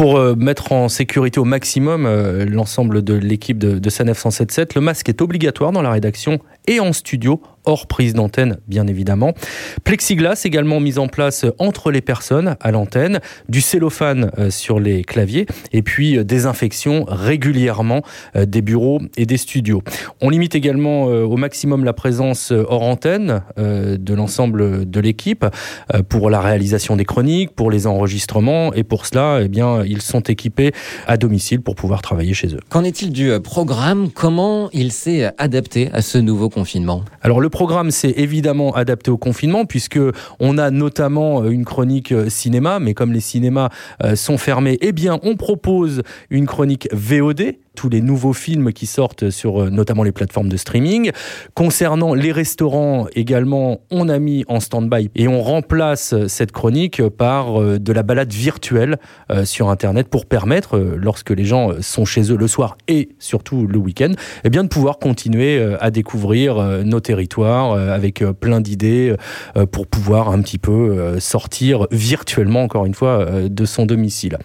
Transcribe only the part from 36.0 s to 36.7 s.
ce nouveau